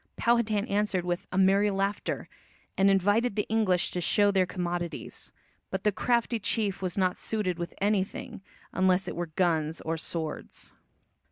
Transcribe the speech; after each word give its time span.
Powhatan 0.15 0.65
answered 0.65 1.05
with 1.05 1.27
"a 1.31 1.37
merry 1.37 1.69
laughter," 1.69 2.27
and 2.75 2.89
invited 2.89 3.35
the 3.35 3.45
English 3.49 3.91
to 3.91 4.01
show 4.01 4.31
their 4.31 4.47
commodities. 4.47 5.31
But 5.69 5.83
the 5.83 5.91
crafty 5.91 6.39
chief 6.39 6.81
was 6.81 6.97
not 6.97 7.17
suited 7.17 7.59
with 7.59 7.75
anything, 7.79 8.41
unless 8.73 9.07
it 9.07 9.15
were 9.15 9.27
guns 9.27 9.79
or 9.81 9.97
swords. 9.97 10.73